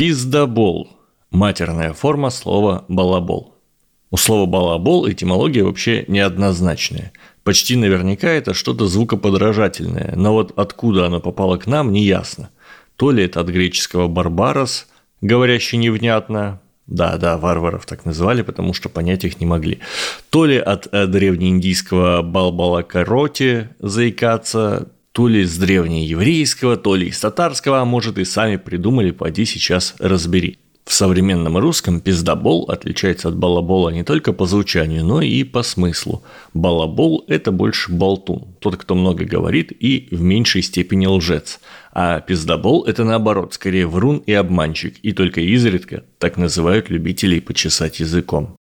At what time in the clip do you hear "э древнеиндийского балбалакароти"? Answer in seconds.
20.90-23.68